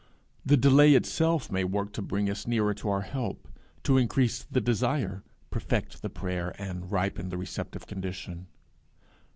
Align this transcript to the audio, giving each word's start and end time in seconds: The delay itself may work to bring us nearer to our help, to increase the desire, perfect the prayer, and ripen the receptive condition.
The 0.43 0.57
delay 0.57 0.95
itself 0.95 1.51
may 1.51 1.63
work 1.63 1.93
to 1.93 2.01
bring 2.01 2.27
us 2.27 2.47
nearer 2.47 2.73
to 2.73 2.89
our 2.89 3.01
help, 3.01 3.47
to 3.83 3.99
increase 3.99 4.41
the 4.41 4.59
desire, 4.59 5.21
perfect 5.51 6.01
the 6.01 6.09
prayer, 6.09 6.55
and 6.59 6.91
ripen 6.91 7.29
the 7.29 7.37
receptive 7.37 7.85
condition. 7.85 8.47